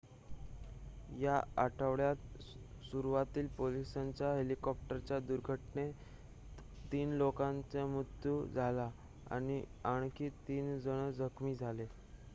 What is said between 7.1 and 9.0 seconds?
लोकांचा मृत्यू झाला